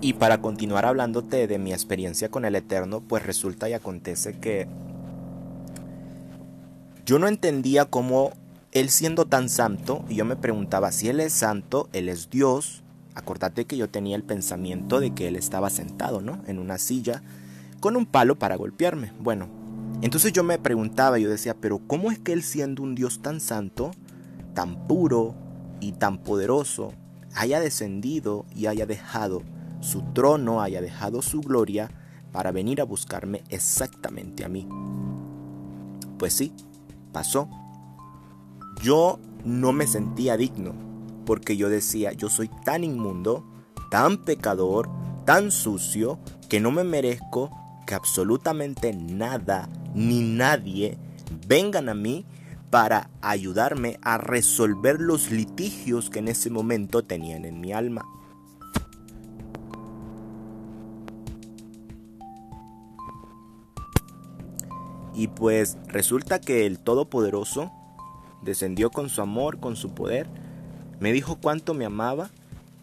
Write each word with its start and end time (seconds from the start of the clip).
Y 0.00 0.12
para 0.12 0.40
continuar 0.40 0.86
hablándote 0.86 1.48
de 1.48 1.58
mi 1.58 1.72
experiencia 1.72 2.30
con 2.30 2.44
el 2.44 2.54
Eterno, 2.54 3.00
pues 3.00 3.26
resulta 3.26 3.68
y 3.68 3.72
acontece 3.72 4.38
que 4.38 4.68
yo 7.04 7.18
no 7.18 7.26
entendía 7.26 7.84
cómo 7.84 8.30
Él 8.70 8.90
siendo 8.90 9.24
tan 9.24 9.48
santo, 9.48 10.04
y 10.08 10.14
yo 10.14 10.24
me 10.24 10.36
preguntaba 10.36 10.92
si 10.92 11.08
Él 11.08 11.18
es 11.18 11.32
santo, 11.32 11.88
Él 11.92 12.08
es 12.08 12.30
Dios, 12.30 12.84
acordate 13.14 13.64
que 13.64 13.76
yo 13.76 13.88
tenía 13.88 14.14
el 14.14 14.22
pensamiento 14.22 15.00
de 15.00 15.14
que 15.14 15.26
Él 15.26 15.34
estaba 15.34 15.68
sentado, 15.68 16.20
¿no? 16.20 16.42
En 16.46 16.60
una 16.60 16.78
silla, 16.78 17.22
con 17.80 17.96
un 17.96 18.06
palo 18.06 18.38
para 18.38 18.56
golpearme. 18.56 19.12
Bueno, 19.18 19.48
entonces 20.00 20.32
yo 20.32 20.44
me 20.44 20.58
preguntaba, 20.58 21.18
yo 21.18 21.28
decía, 21.28 21.56
pero 21.60 21.80
¿cómo 21.88 22.12
es 22.12 22.20
que 22.20 22.32
Él 22.32 22.44
siendo 22.44 22.84
un 22.84 22.94
Dios 22.94 23.20
tan 23.20 23.40
santo, 23.40 23.90
tan 24.54 24.86
puro 24.86 25.34
y 25.80 25.92
tan 25.92 26.18
poderoso, 26.18 26.92
haya 27.34 27.58
descendido 27.58 28.46
y 28.54 28.66
haya 28.66 28.86
dejado 28.86 29.42
su 29.80 30.02
trono, 30.12 30.60
haya 30.60 30.80
dejado 30.80 31.22
su 31.22 31.40
gloria 31.40 31.90
para 32.32 32.52
venir 32.52 32.80
a 32.80 32.84
buscarme 32.84 33.42
exactamente 33.48 34.44
a 34.44 34.48
mí? 34.48 34.68
Pues 36.18 36.32
sí, 36.32 36.52
pasó. 37.12 37.48
Yo 38.82 39.18
no 39.44 39.72
me 39.72 39.86
sentía 39.86 40.36
digno, 40.36 40.74
porque 41.24 41.56
yo 41.56 41.68
decía, 41.68 42.12
yo 42.12 42.28
soy 42.28 42.48
tan 42.64 42.84
inmundo, 42.84 43.44
tan 43.90 44.24
pecador, 44.24 44.88
tan 45.24 45.50
sucio, 45.50 46.18
que 46.48 46.60
no 46.60 46.70
me 46.70 46.84
merezco 46.84 47.50
que 47.86 47.94
absolutamente 47.94 48.92
nada 48.92 49.68
ni 49.94 50.20
nadie 50.20 50.98
vengan 51.46 51.88
a 51.88 51.94
mí 51.94 52.26
para 52.70 53.10
ayudarme 53.22 53.98
a 54.02 54.18
resolver 54.18 55.00
los 55.00 55.30
litigios 55.30 56.10
que 56.10 56.18
en 56.18 56.28
ese 56.28 56.50
momento 56.50 57.04
tenían 57.04 57.44
en 57.44 57.60
mi 57.60 57.72
alma. 57.72 58.04
Y 65.18 65.26
pues 65.26 65.76
resulta 65.88 66.40
que 66.40 66.64
el 66.64 66.78
Todopoderoso 66.78 67.72
descendió 68.42 68.88
con 68.90 69.08
su 69.08 69.20
amor, 69.20 69.58
con 69.58 69.74
su 69.74 69.90
poder, 69.90 70.28
me 71.00 71.12
dijo 71.12 71.40
cuánto 71.42 71.74
me 71.74 71.84
amaba 71.84 72.30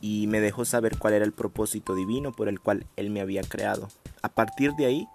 y 0.00 0.26
me 0.26 0.40
dejó 0.40 0.64
saber 0.64 0.98
cuál 0.98 1.14
era 1.14 1.24
el 1.24 1.30
propósito 1.30 1.94
divino 1.94 2.32
por 2.32 2.48
el 2.48 2.58
cual 2.58 2.86
Él 2.96 3.10
me 3.10 3.20
había 3.20 3.42
creado. 3.44 3.88
A 4.20 4.30
partir 4.30 4.72
de 4.72 4.86
ahí 4.86 5.08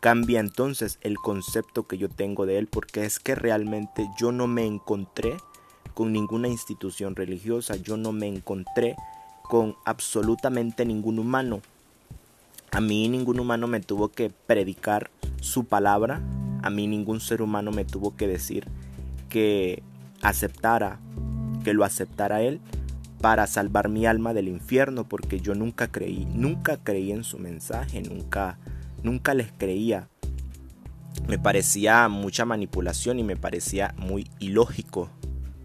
cambia 0.00 0.40
entonces 0.40 0.98
el 1.02 1.18
concepto 1.18 1.86
que 1.86 1.98
yo 1.98 2.08
tengo 2.08 2.46
de 2.46 2.56
Él 2.56 2.66
porque 2.66 3.04
es 3.04 3.18
que 3.18 3.34
realmente 3.34 4.08
yo 4.18 4.32
no 4.32 4.46
me 4.46 4.64
encontré 4.64 5.36
con 5.92 6.14
ninguna 6.14 6.48
institución 6.48 7.14
religiosa, 7.14 7.76
yo 7.76 7.98
no 7.98 8.12
me 8.12 8.26
encontré 8.26 8.96
con 9.42 9.76
absolutamente 9.84 10.86
ningún 10.86 11.18
humano. 11.18 11.60
A 12.70 12.80
mí 12.80 13.06
ningún 13.10 13.38
humano 13.38 13.66
me 13.66 13.80
tuvo 13.80 14.08
que 14.08 14.30
predicar 14.30 15.10
su 15.42 15.64
palabra, 15.64 16.22
a 16.64 16.70
mí 16.70 16.86
ningún 16.86 17.20
ser 17.20 17.42
humano 17.42 17.72
me 17.72 17.84
tuvo 17.84 18.16
que 18.16 18.26
decir 18.26 18.66
que 19.28 19.82
aceptara, 20.22 20.98
que 21.62 21.74
lo 21.74 21.84
aceptara 21.84 22.40
él 22.40 22.58
para 23.20 23.46
salvar 23.46 23.90
mi 23.90 24.06
alma 24.06 24.32
del 24.32 24.48
infierno, 24.48 25.06
porque 25.06 25.40
yo 25.40 25.54
nunca 25.54 25.88
creí, 25.88 26.26
nunca 26.32 26.78
creí 26.78 27.12
en 27.12 27.22
su 27.22 27.38
mensaje, 27.38 28.00
nunca, 28.00 28.58
nunca 29.02 29.34
les 29.34 29.52
creía. 29.52 30.08
Me 31.28 31.38
parecía 31.38 32.08
mucha 32.08 32.46
manipulación 32.46 33.18
y 33.18 33.24
me 33.24 33.36
parecía 33.36 33.94
muy 33.98 34.30
ilógico 34.38 35.10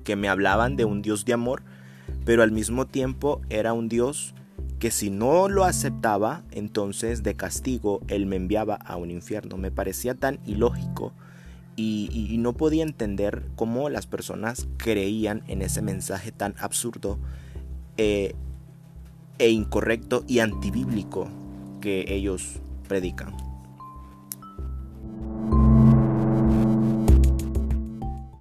que 0.03 0.17
me 0.17 0.27
hablaban 0.27 0.75
de 0.75 0.83
un 0.83 1.01
Dios 1.01 1.23
de 1.23 1.31
amor, 1.31 1.63
pero 2.25 2.43
al 2.43 2.51
mismo 2.51 2.87
tiempo 2.87 3.39
era 3.49 3.71
un 3.71 3.87
Dios 3.87 4.35
que 4.79 4.91
si 4.91 5.09
no 5.09 5.49
lo 5.49 5.63
aceptaba, 5.63 6.43
entonces 6.51 7.23
de 7.23 7.35
castigo 7.35 8.01
él 8.07 8.25
me 8.25 8.35
enviaba 8.35 8.75
a 8.75 8.95
un 8.95 9.11
infierno. 9.11 9.57
Me 9.57 9.71
parecía 9.71 10.15
tan 10.15 10.39
ilógico 10.45 11.13
y, 11.75 12.35
no 12.39 12.53
podía 12.53 12.83
entender 12.83 13.45
cómo 13.55 13.89
las 13.89 14.05
personas 14.05 14.67
creían 14.77 15.43
en 15.47 15.61
ese 15.61 15.81
mensaje 15.81 16.31
tan 16.31 16.55
absurdo 16.59 17.19
eh, 17.97 18.35
e 19.37 19.49
incorrecto 19.49 20.23
y 20.27 20.39
antibíblico 20.39 21.27
que 21.81 22.05
ellos 22.07 22.61
predican. 22.87 23.48